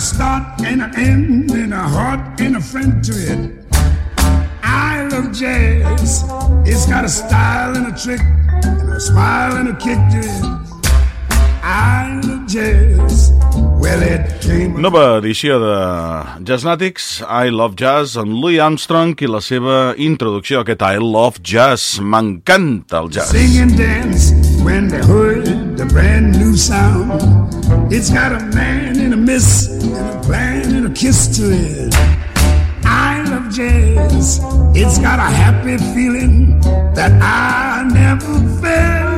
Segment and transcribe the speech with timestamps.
[0.00, 3.40] start and an end and a heart and a friend to it.
[4.62, 6.24] I love jazz.
[6.64, 8.20] It's got a style and a trick
[8.64, 10.44] and a smile and a kick to it.
[11.62, 13.30] I love jazz.
[13.80, 14.80] Well, it came.
[14.80, 15.76] Nova edició de
[16.48, 21.44] Jazznatics, I Love Jazz, amb Louis Armstrong i la seva introducció a aquest I Love
[21.44, 22.00] Jazz.
[22.00, 23.32] M'encanta el jazz.
[23.36, 24.32] Sing and dance
[24.64, 27.20] when they heard the brand new sound.
[27.92, 31.94] It's got a man a miss and a plan and a kiss to it.
[32.82, 34.40] I love jazz.
[34.74, 36.60] It's got a happy feeling
[36.94, 39.09] that I never felt.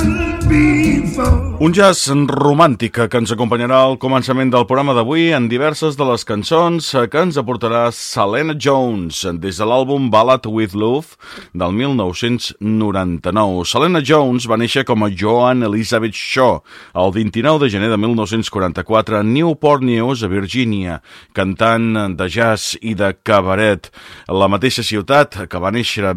[1.62, 6.24] Un jazz romàntic que ens acompanyarà al començament del programa d'avui en diverses de les
[6.26, 11.14] cançons que ens aportarà Selena Jones des de l'àlbum Ballad with Love
[11.54, 13.62] del 1999.
[13.70, 16.58] Selena Jones va néixer com a Joan Elizabeth Shaw
[16.98, 20.98] el 29 de gener de 1944 a Newport News, a Virgínia,
[21.32, 23.92] cantant de jazz i de cabaret.
[24.26, 26.10] La mateixa ciutat que va, néixer,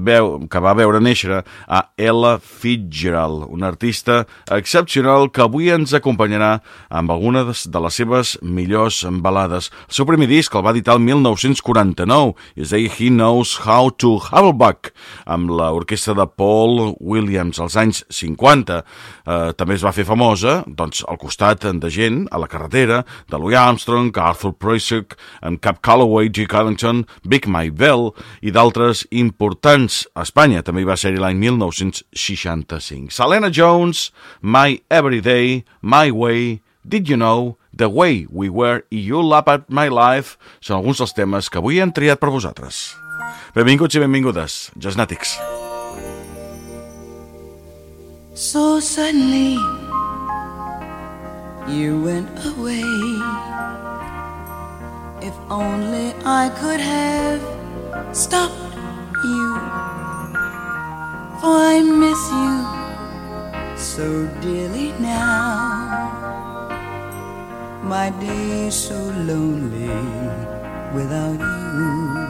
[0.49, 6.59] que va veure néixer a Ella Fitzgerald, una artista excepcional que avui ens acompanyarà
[6.89, 9.71] amb algunes de les seves millors balades.
[9.89, 13.91] El seu primer disc el va editar el 1949, és a dir, He Knows How
[14.01, 14.93] to Hubbleback,
[15.25, 18.81] amb l'orquestra de Paul Williams als anys 50.
[19.25, 23.37] Eh, també es va fer famosa doncs, al costat de gent, a la carretera, de
[23.37, 26.47] Louis Armstrong, Arthur Preussick, en Cap Calloway, G.
[26.47, 30.03] Carlington, Big Mike Bell i d'altres importants.
[30.15, 33.13] A Espanya també hi va ser l'any 1965.
[33.15, 34.09] Selena Jones,
[34.41, 39.49] My Everyday Day, My Way, Did You Know, The Way We Were i You Lap
[39.49, 42.93] At My Life són alguns dels temes que avui hem triat per vosaltres.
[43.55, 45.35] Benvinguts i benvingudes, Jasnàtics.
[48.35, 49.57] So suddenly
[51.67, 52.85] you went away.
[55.25, 57.41] If only I could have
[58.15, 58.75] stopped
[59.23, 59.55] you,
[61.41, 62.84] for I miss you
[63.77, 66.69] so dearly now.
[67.83, 68.95] My days so
[69.29, 69.89] lonely
[70.93, 72.25] without you.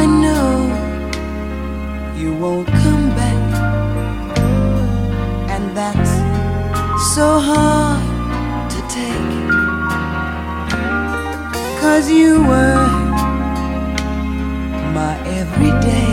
[0.00, 0.50] I know
[2.16, 3.42] you won't come back,
[5.54, 6.14] and that's
[7.14, 9.38] so hard to take.
[11.80, 12.86] Cause you were
[14.94, 16.07] my everyday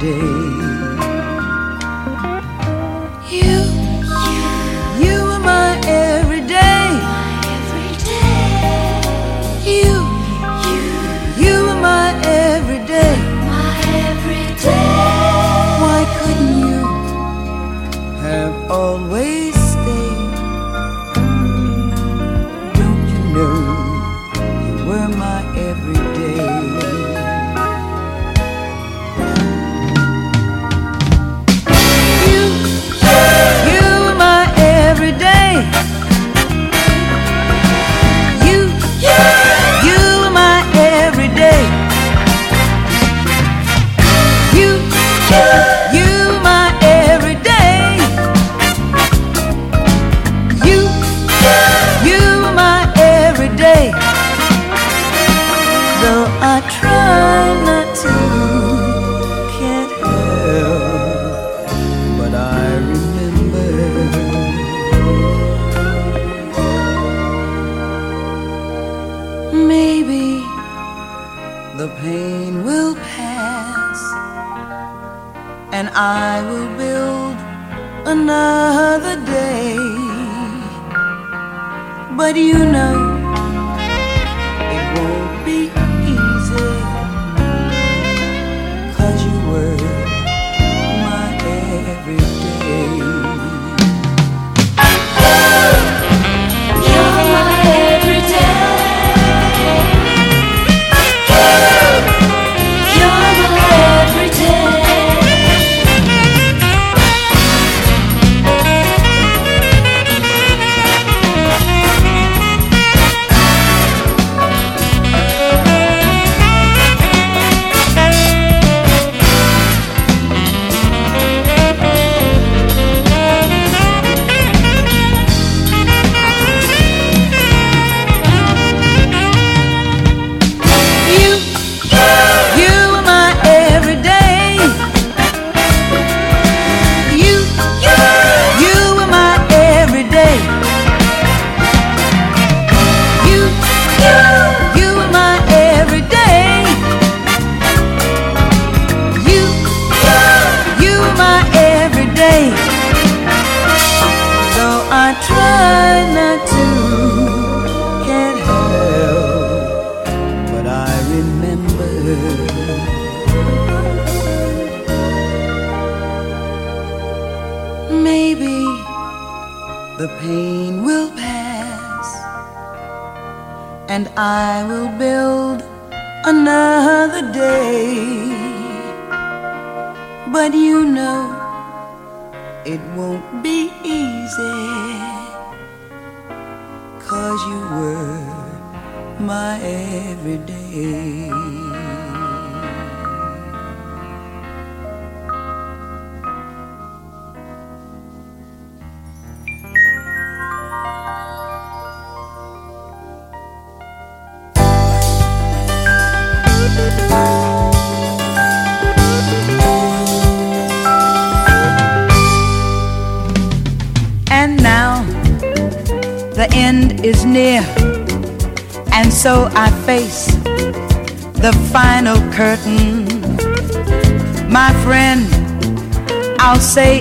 [0.00, 0.39] day.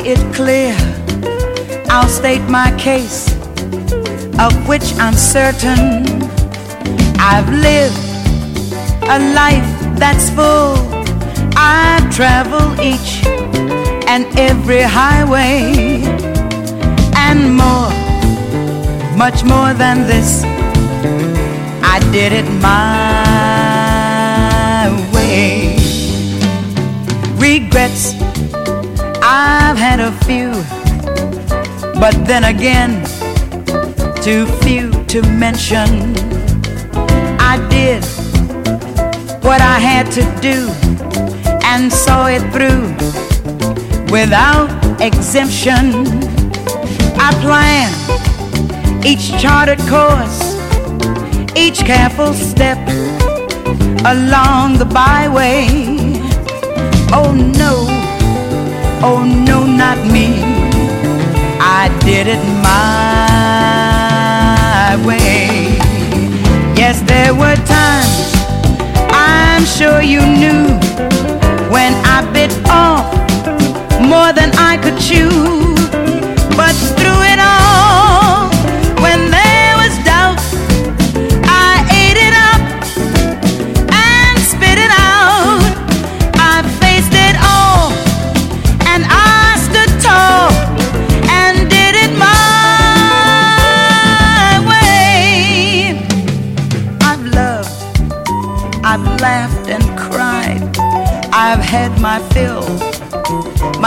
[0.10, 0.76] It clear,
[1.90, 3.32] I'll state my case,
[4.40, 6.04] of which I'm certain.
[7.20, 8.00] I've lived
[9.04, 9.70] a life
[10.00, 10.78] that's full,
[11.56, 13.24] I travel each
[14.08, 16.02] and every highway
[17.16, 17.94] and more,
[19.16, 20.44] much more than this.
[21.84, 23.30] I did it my
[25.14, 25.78] way.
[27.38, 28.16] Regrets,
[29.32, 30.50] I've had a few,
[32.00, 33.06] but then again,
[34.24, 36.16] too few to mention.
[37.40, 38.04] I did
[39.44, 40.68] what I had to do
[41.64, 42.90] and saw it through
[44.12, 46.08] without exemption.
[47.20, 47.92] I plan
[49.06, 50.58] each charted course,
[51.56, 52.80] each careful step
[54.06, 55.68] along the byway.
[57.14, 57.99] Oh no,
[59.02, 60.44] oh no, not me.
[61.62, 63.80] I did it my
[65.06, 65.78] way.
[66.76, 68.34] Yes, there were times
[69.12, 70.68] I'm sure you knew
[71.70, 73.06] when I bit off
[74.02, 75.30] more than I could chew.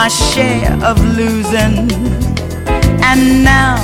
[0.03, 1.77] My share of losing.
[3.09, 3.77] And now,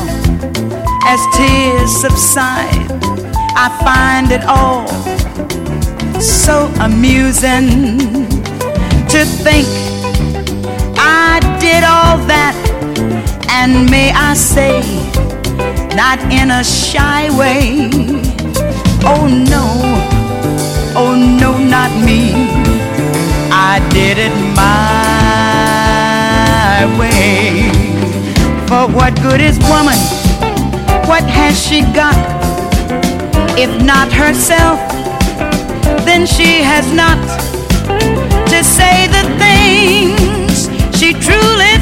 [1.13, 2.91] as tears subside,
[3.65, 4.89] I find it all
[6.21, 7.69] so amusing
[9.13, 9.69] to think
[10.99, 12.57] I did all that,
[13.49, 14.81] and may I say,
[15.95, 17.91] not in a shy way.
[19.13, 19.67] Oh no,
[21.01, 22.23] oh no, not me.
[23.53, 24.98] I did it my
[26.99, 27.71] way.
[28.67, 29.99] For what good is woman?
[31.07, 32.19] What has she got?
[33.57, 34.79] If not herself,
[36.05, 37.19] then she has not
[38.49, 41.78] to say the things she truly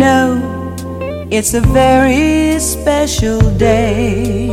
[0.00, 0.40] know
[1.30, 4.48] it's a very special day?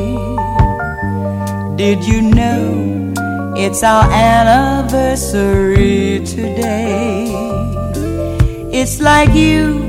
[1.77, 3.13] Did you know
[3.55, 7.31] it's our anniversary today?
[8.73, 9.79] It's like you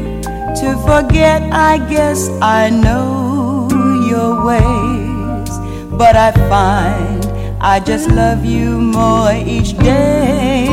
[0.61, 3.69] to forget, I guess I know
[4.09, 5.51] your ways,
[5.91, 7.27] but I find
[7.61, 10.69] I just love you more each day.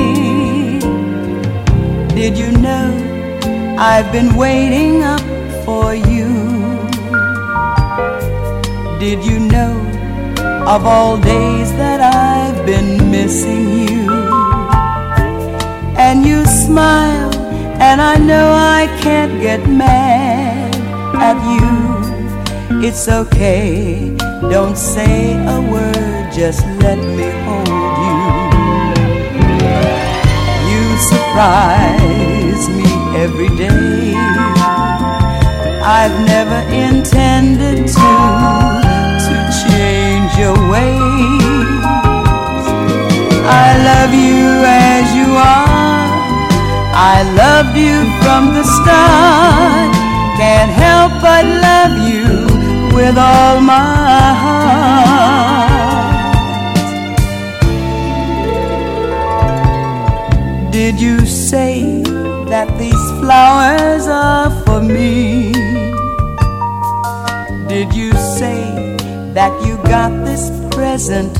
[2.13, 3.04] Did you know
[3.77, 5.19] I've been waiting up
[5.65, 6.31] for you?
[8.99, 9.75] Did you know
[10.65, 14.09] of all days that I've been missing you?
[15.97, 17.35] And you smile,
[17.81, 20.73] and I know I can't get mad
[21.17, 22.81] at you.
[22.81, 24.15] It's okay,
[24.49, 27.67] don't say a word, just let me hold
[28.07, 28.23] you.
[30.71, 34.13] You surprise me every day.
[35.99, 38.11] I've never intended to
[39.25, 41.83] to change your ways.
[43.63, 46.05] I love you as you are.
[47.13, 49.91] I loved you from the start.
[50.41, 52.25] Can't help but love you
[52.95, 55.15] with all my heart.
[60.71, 62.01] Did you say
[62.51, 62.94] that these
[63.25, 65.51] flowers are for me?
[67.67, 68.61] Did you say
[69.37, 70.43] that you got this
[70.75, 71.33] present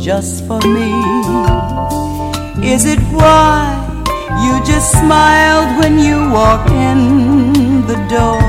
[0.00, 0.90] just for me?
[2.74, 3.58] Is it why
[4.44, 7.00] you just smiled when you walked in
[7.90, 8.42] the door?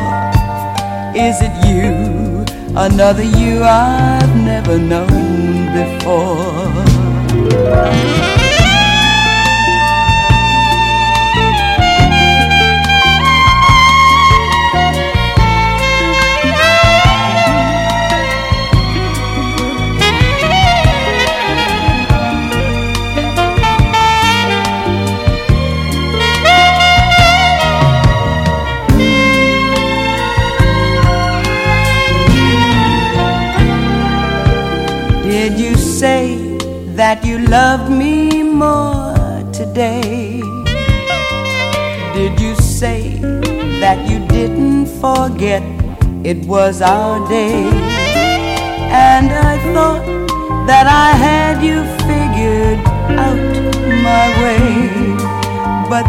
[1.28, 2.46] Is it you,
[2.78, 6.63] another you I've never known before?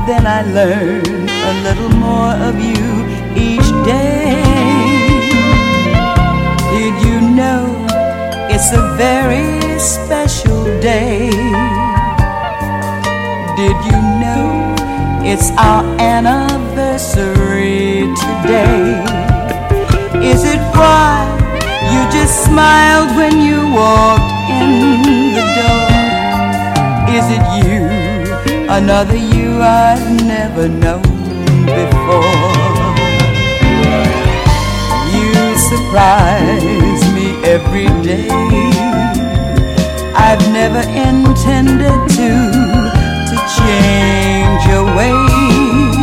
[0.07, 4.37] Then I learn a little more of you each day.
[6.73, 7.65] Did you know
[8.53, 11.31] it's a very special day?
[13.61, 14.75] Did you know
[15.25, 19.01] it's our anniversary today?
[20.21, 21.25] Is it why
[21.93, 25.89] you just smiled when you walked in the door?
[27.17, 27.89] Is it you,
[28.69, 31.03] another you I've never known
[31.65, 32.75] before?
[35.15, 35.35] You
[35.71, 38.29] surprise me every day.
[40.15, 42.31] I've never intended to
[43.31, 45.95] to change your ways.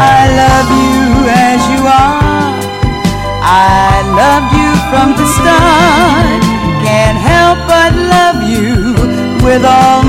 [0.00, 2.54] I love you as you are.
[3.42, 6.40] I loved you from the start.
[6.84, 8.94] Can't help but love you
[9.44, 10.02] with all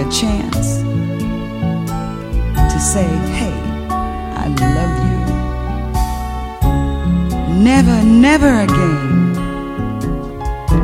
[0.00, 0.80] a chance
[2.72, 3.06] to say,
[3.38, 3.52] hey,
[4.42, 5.18] I love you.
[7.62, 9.34] Never, never again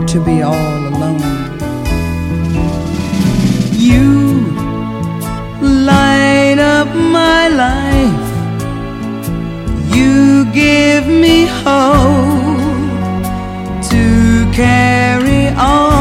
[0.06, 0.54] to be all
[0.92, 1.22] alone.
[3.72, 4.10] You
[5.62, 8.26] light up my life.
[9.96, 12.60] You give me hope
[13.90, 15.95] to carry on.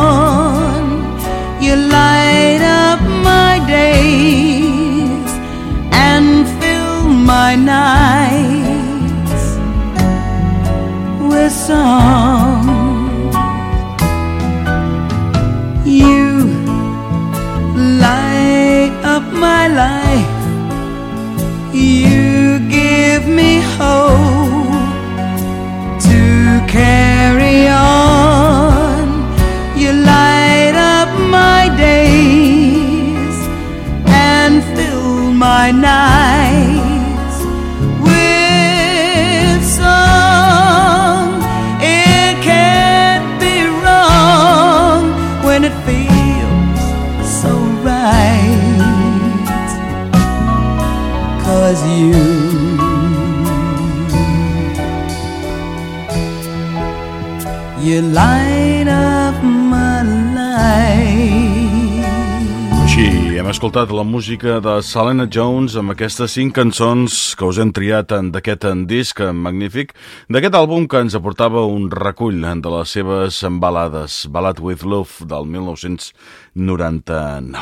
[63.65, 68.61] Escoltat la música de Selena Jones amb aquestes cinc cançons que us hem triat d'aquest
[68.85, 69.97] disc magnífic,
[70.29, 75.49] d'aquest àlbum que ens aportava un recull de les seves balades, Ballad with Love del
[75.49, 77.57] 1999.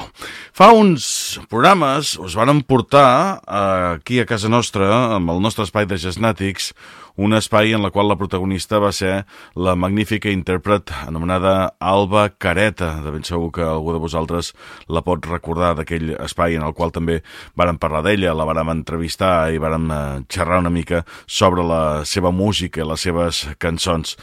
[0.52, 5.88] Fa uns programes us van portar eh, aquí a casa nostra, amb el nostre espai
[5.88, 6.76] de Gesnàtics,
[7.16, 12.96] un espai en la qual la protagonista va ser la magnífica intèrpret anomenada Alba Careta.
[13.04, 14.54] De ben segur que algú de vosaltres
[14.88, 17.22] la pot recordar d'aquell espai en el qual també
[17.60, 22.32] vàrem parlar d'ella, la vàrem entrevistar i vàrem eh, xerrar una mica sobre la seva
[22.32, 24.18] música i les seves cançons.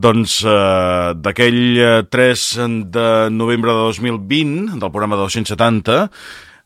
[0.00, 2.44] Doncs eh, d'aquell eh, 3
[2.94, 6.06] de novembre de 2020, del programa 270,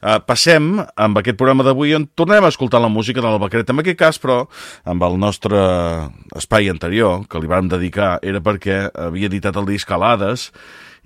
[0.05, 3.81] eh, passem amb aquest programa d'avui on tornem a escoltar la música de l'Albacret, en
[3.83, 4.45] aquest cas, però
[4.85, 5.61] amb el nostre
[6.37, 10.51] espai anterior, que li vam dedicar, era perquè havia editat el disc Alades,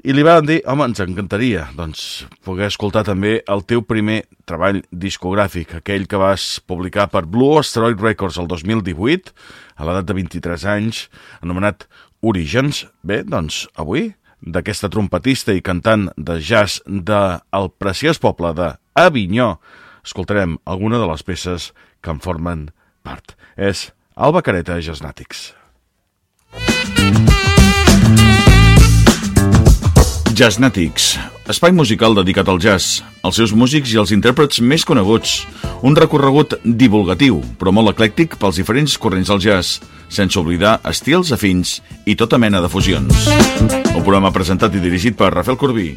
[0.06, 2.02] i li van dir, home, ens encantaria doncs,
[2.46, 7.98] poder escoltar també el teu primer treball discogràfic, aquell que vas publicar per Blue Asteroid
[7.98, 9.34] Records el 2018,
[9.74, 11.08] a l'edat de 23 anys,
[11.42, 11.88] anomenat
[12.22, 12.84] Orígens.
[13.02, 18.54] Bé, doncs, avui, d'aquesta trompetista i cantant de jazz del preciós poble
[18.98, 19.52] d'Avinyó,
[20.02, 21.70] escoltarem alguna de les peces
[22.02, 22.68] que en formen
[23.06, 23.37] part.
[23.54, 25.52] És Alba Careta Jazznàtics.
[30.38, 31.16] Jazznatics,
[31.50, 35.40] espai musical dedicat al jazz, als seus músics i als intèrprets més coneguts.
[35.82, 39.80] Un recorregut divulgatiu, però molt eclèctic pels diferents corrents del jazz,
[40.11, 43.26] sense oblidar estils afins i tota mena de fusions.
[43.94, 45.90] Un programa presentat i dirigit per Rafael Corbí.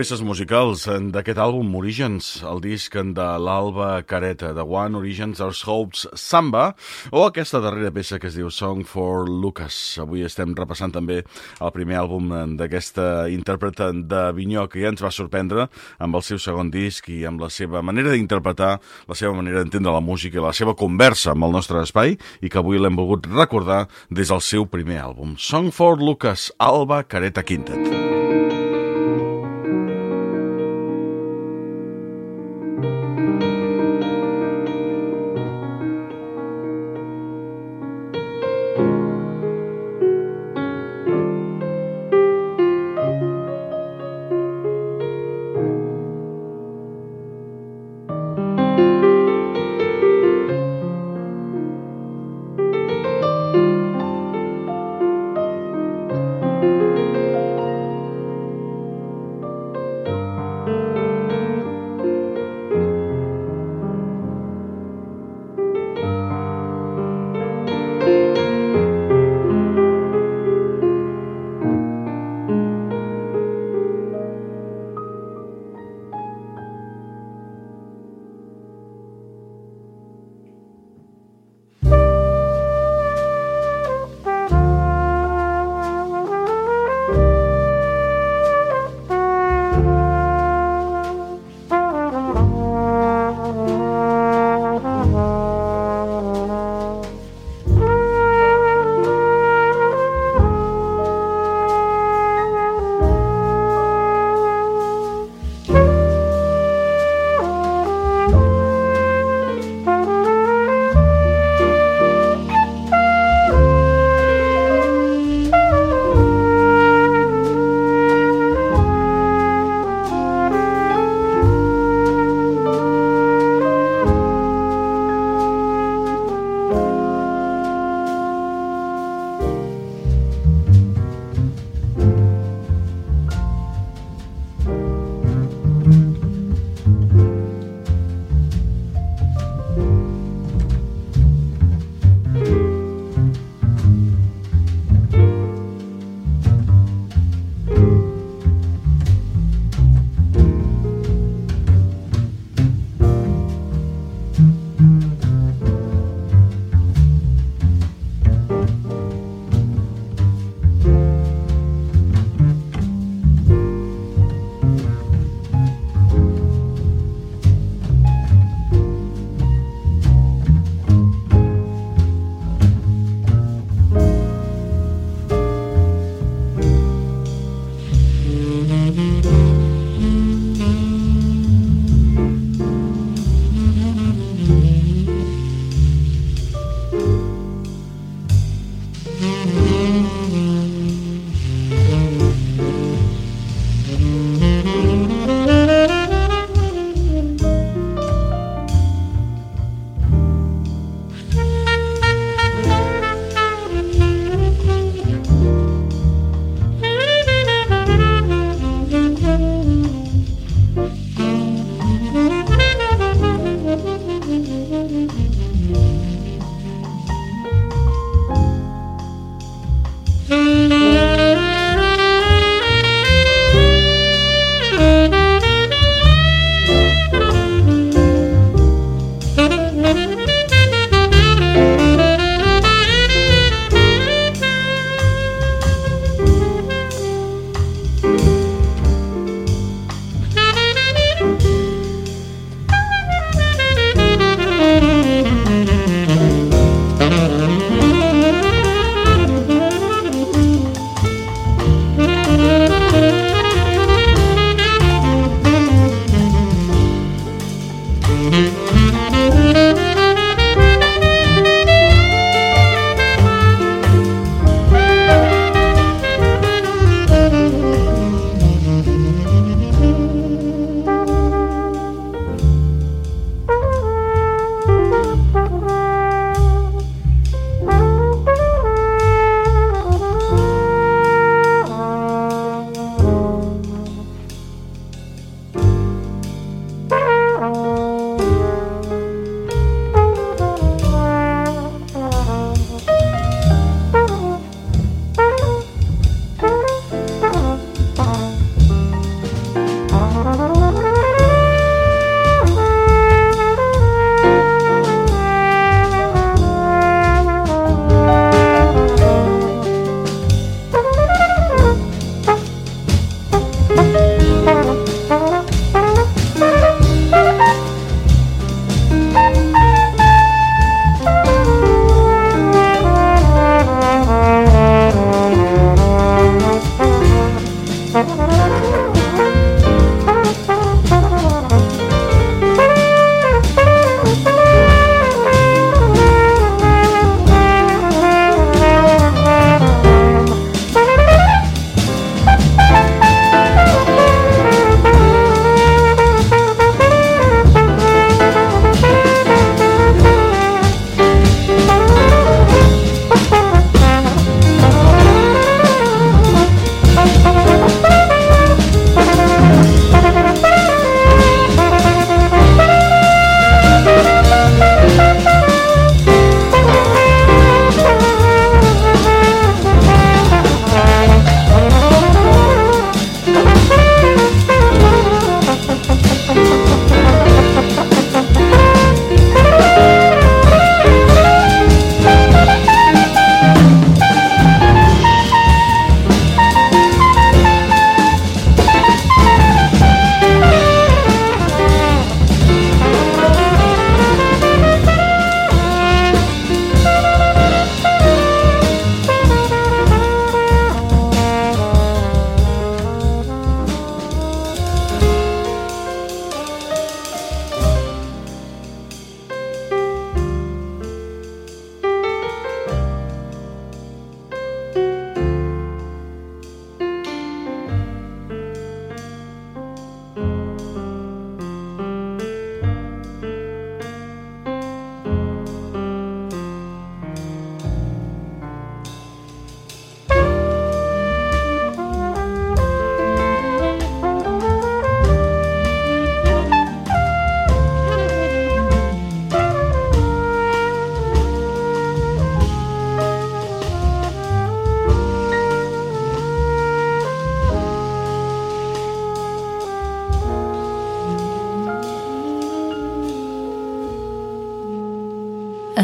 [0.00, 6.06] Peces musicals d'aquest àlbum Origins, el disc de l'Alba Careta, de One Origins, Our Hopes
[6.16, 6.70] Samba,
[7.12, 9.76] o aquesta darrera peça que es diu Song for Lucas.
[10.00, 15.68] Avui estem repassant també el primer àlbum d'aquesta intèrpreta d'Avinyó que ja ens va sorprendre
[16.00, 19.92] amb el seu segon disc i amb la seva manera d'interpretar, la seva manera d'entendre
[19.92, 23.28] la música i la seva conversa amb el nostre espai i que avui l'hem volgut
[23.28, 25.36] recordar des del seu primer àlbum.
[25.36, 28.29] Song for Lucas, Alba Careta Quintet.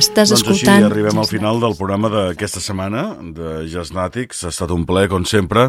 [0.00, 0.84] Estàs doncs escoltant...
[0.84, 3.04] així arribem al final del programa d'aquesta setmana
[3.36, 4.44] de Jazznàtics.
[4.44, 5.68] Ha estat un plaer, com sempre,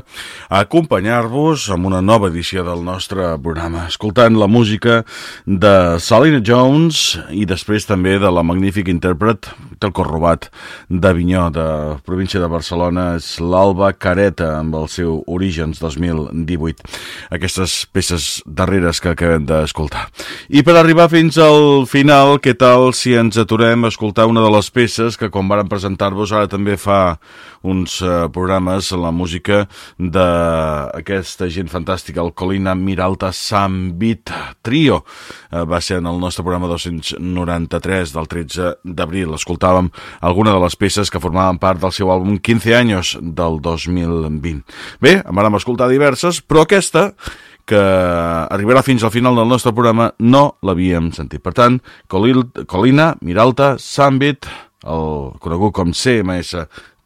[0.54, 5.02] acompanyar-vos amb una nova edició del nostre programa, escoltant la música
[5.46, 5.74] de
[6.04, 9.52] Salina Jones i després també de la magnífica intèrpret
[9.82, 10.50] del Corrobat
[10.90, 11.68] d'Avinyó, de
[12.08, 16.88] província de Barcelona, és l'Alba Careta, amb el seu Orígens 2018.
[17.34, 20.08] Aquestes peces darreres que acabem d'escoltar.
[20.50, 24.52] I per arribar fins al final, què tal si ens aturem a escoltar una de
[24.54, 27.18] les peces que quan varen presentar-vos ara també fa
[27.68, 29.66] uns uh, programes la música
[29.98, 34.32] d'aquesta gent fantàstica, el Colina Miralta Sambit
[34.64, 35.02] Trio.
[35.52, 39.36] Uh, va ser en el nostre programa 293 del 13 d'abril.
[39.68, 39.92] Escoltàvem
[40.22, 44.64] alguna de les peces que formaven part del seu àlbum 15 anys del 2020.
[45.02, 47.12] Bé, en vam escoltar diverses, però aquesta
[47.68, 47.80] que
[48.48, 51.44] arribarà fins al final del nostre programa no l'havíem sentit.
[51.44, 54.48] Per tant, Colil, Colina, Miralta, Sambit,
[54.88, 56.56] el conegut com CMS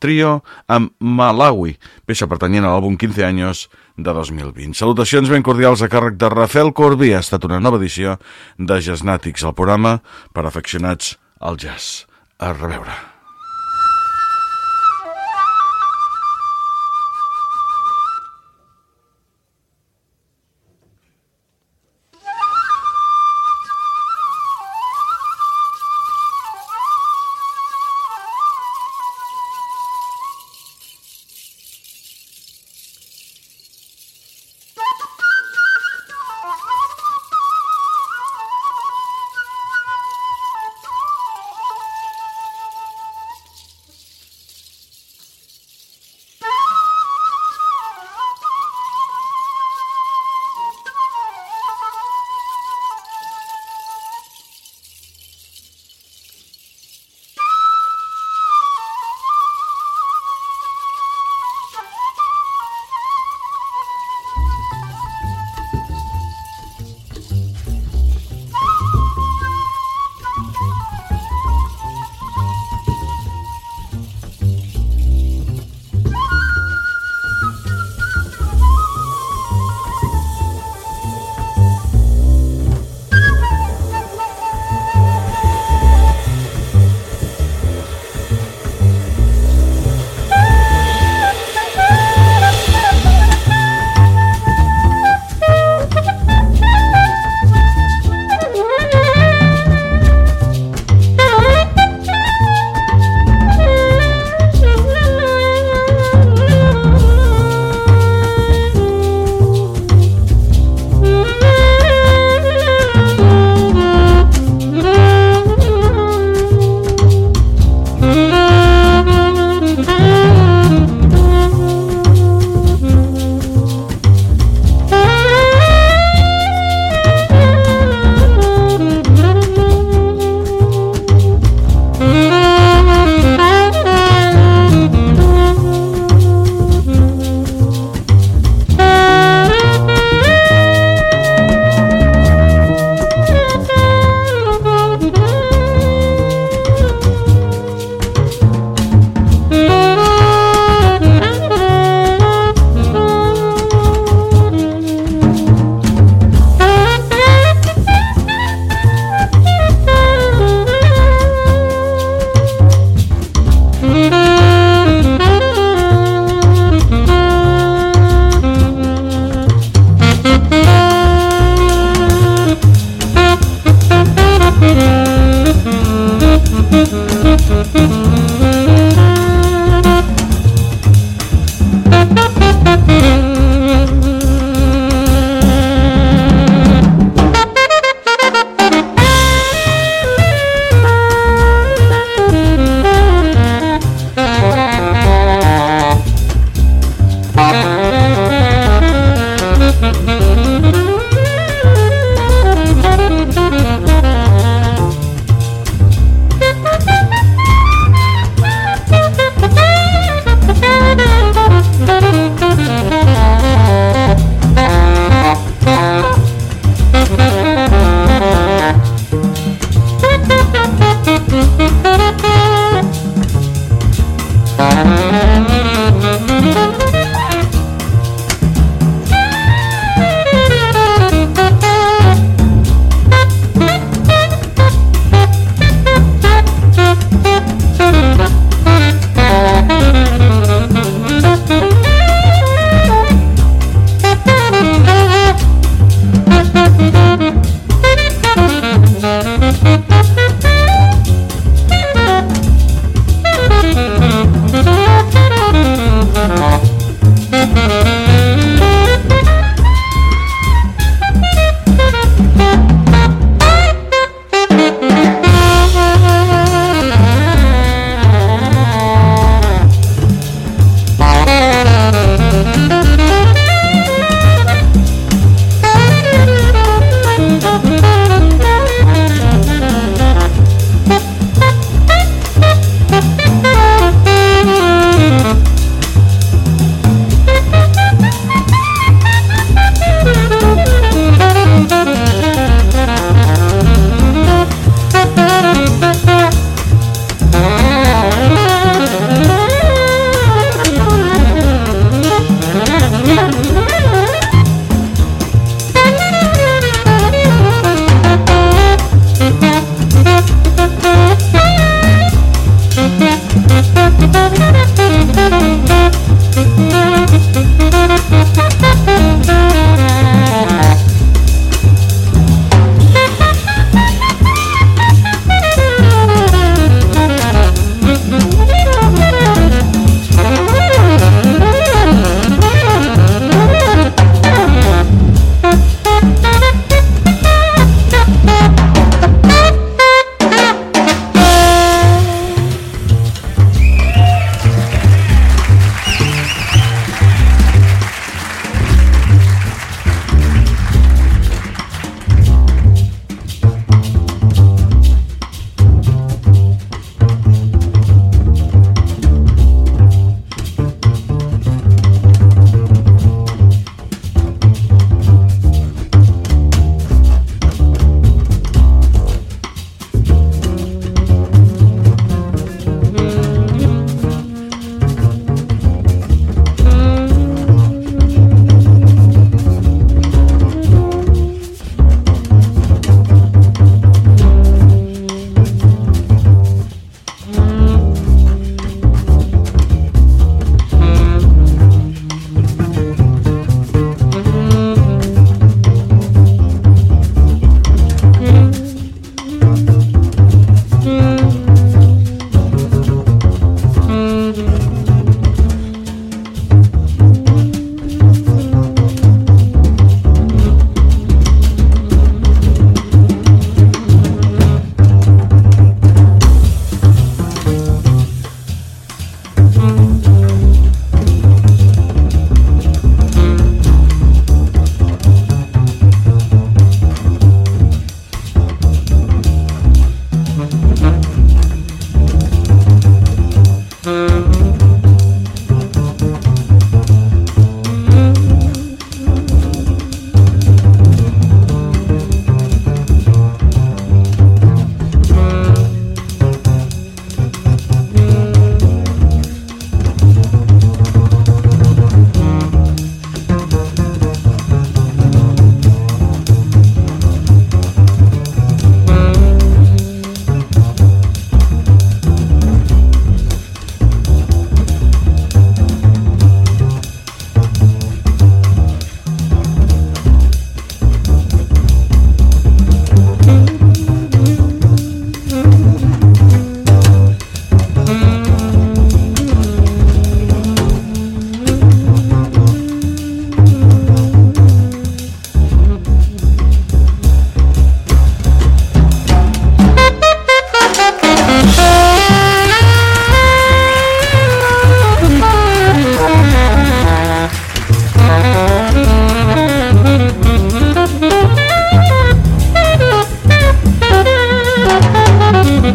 [0.02, 3.66] Trio, amb Malawi, peça pertanyent a l'àlbum 15 anys
[3.98, 4.78] de 2020.
[4.78, 7.14] Salutacions ben cordials a càrrec de Rafael Corbí.
[7.14, 8.18] Ha estat una nova edició
[8.58, 10.00] de Jazznàtics, el programa
[10.34, 12.11] per afeccionats al jazz.
[12.44, 13.11] A reveure.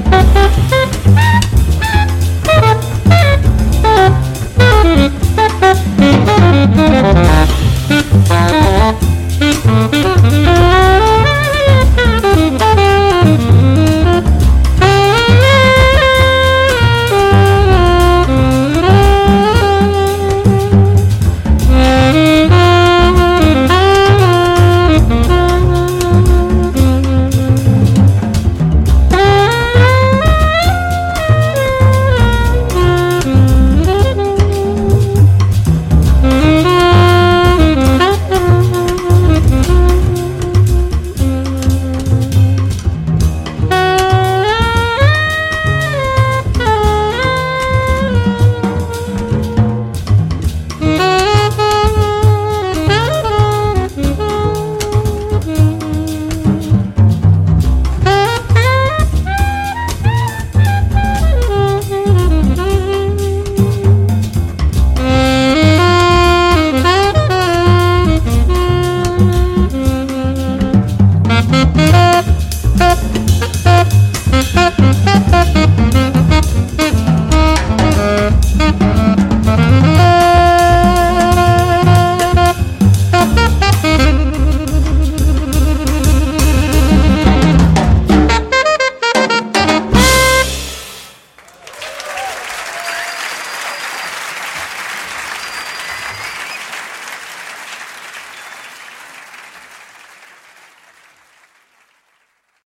[0.05, 0.46] Thank you.